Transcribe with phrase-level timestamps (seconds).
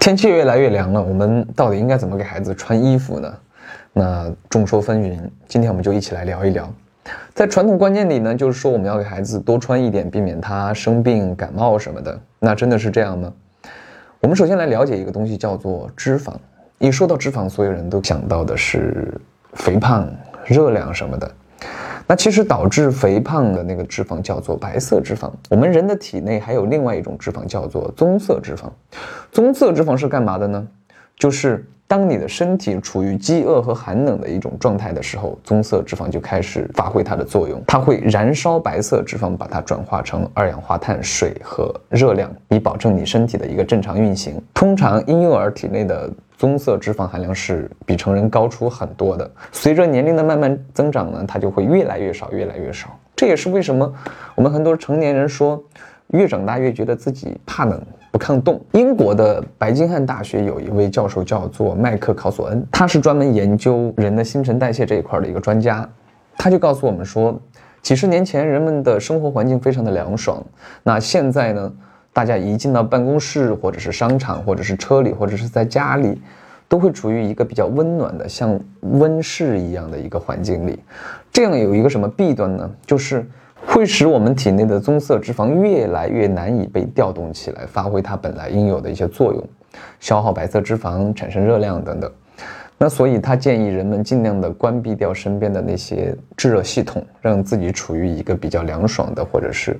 [0.00, 3.32] 天气越来越凉了，我们到底应该怎么给孩子穿衣服呢？
[3.92, 6.68] 那众说纷纭，今天我们就一起来聊一聊。
[7.34, 12.18] 在传统观念里呢，就是说我们要给孩子多穿一点，避免他生病、感冒什么的。
[12.38, 13.32] 那真的是这样吗？
[14.20, 16.32] 我们首先来了解一个东西，叫做脂肪。
[16.78, 19.12] 一说到脂肪，所有人都想到的是
[19.54, 20.08] 肥胖、
[20.44, 21.30] 热量什么的。
[22.06, 25.30] 那其实导致肥胖的那个脂肪叫做白色脂肪。
[25.50, 28.64] 我们人的体内还有另外一种脂肪叫做棕色脂肪。
[29.30, 30.66] 棕色脂肪是干嘛的呢？
[31.16, 44.42] 就是当你的身体处于饥饿和寒冷的一种状态的时候，棕色脂肪就开始发挥它的作用，它会燃烧白色脂肪，把它转化成二氧化碳、水和热量，以保证你身体的一个正常运行。
[44.54, 46.10] 通常婴幼儿体内的
[46.42, 52.88] 棕色脂肪含量是比成人高出很多的，随着年龄的慢慢增长呢，它就会越来越少，越来越少。
[53.14, 53.94] 这也是为什么
[54.34, 55.62] 我们很多成年人说，
[56.08, 57.80] 越长大越觉得自己怕冷。
[58.10, 58.60] 不抗冻。
[58.72, 65.88] 英国的白金汉大学有一位教授叫做麦克考索恩，他是专门研究人的新陈代谢这一块的一个专家。
[66.36, 67.40] 他就告诉我们说，
[67.82, 70.44] 几十年前人们的生活环境非常的凉爽，
[70.82, 71.72] 那现在呢，
[72.12, 76.20] 大家一进到办公室或者是商场或者是车里或者是在家里，
[76.68, 80.78] 都会处于一个比较温暖的像温室一样的一个环境里。
[81.32, 82.70] 这样有一个什么弊端呢？
[82.86, 83.24] 就是。
[83.64, 89.40] 会使我们体内的棕色脂肪越来越难以被调动起来，发挥它本来应有的一些作用，
[90.00, 92.10] 消耗白色脂肪，产生热量等等。
[92.76, 99.78] 那所以他建议人们尽量的关闭掉身边的那些制热系统，让自己处于一个比较凉爽的或者是，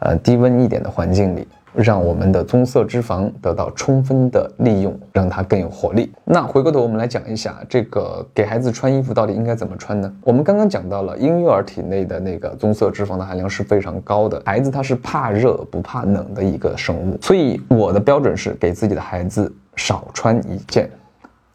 [0.00, 1.48] 呃低温一点的环境里。
[1.74, 6.12] 让我们的棕色脂肪得到充分的利用，让它更有活力。
[6.24, 10.12] 那回过头，我们来讲一下这个给孩子穿衣服到底应该怎么穿呢？
[10.22, 20.88] 我们刚刚讲到了婴幼儿体内的那个棕色脂肪的含量是非常高的，孩子他是怕热不怕冷的一个生物，所以我的标准是给自己的孩子少穿一件。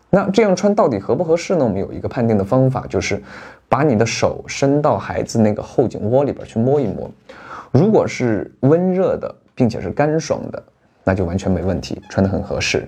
[0.10, 1.64] 那这样穿到底合不合适呢？
[1.64, 3.24] 我们有一个判定的方法，就是
[3.70, 7.10] 把你的手伸到孩子那个后颈窝里边去摸一摸，
[7.72, 9.34] 如果是温热的。
[9.60, 10.64] 并且是干爽的，
[11.04, 12.88] 那就完全没问题，穿得很合适。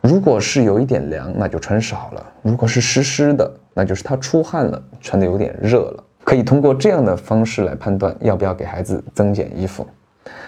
[0.00, 6.04] 如果是有一点凉，那就穿少了；如果是湿湿的，那就是他出汗了，穿的有点热了。
[6.22, 9.84] 可以通过这样的方式来判断要不要给孩子增减衣服。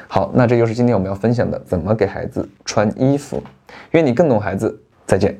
[0.07, 3.43] 好，那这就是今天我们要分享的，怎么给孩子穿衣服。
[3.91, 5.37] 愿你更懂孩子，再见。